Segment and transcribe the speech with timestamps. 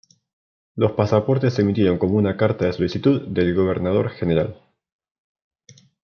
[0.75, 4.59] Los pasaportes se emitieron como una Carta de Solicitud del Gobernador General.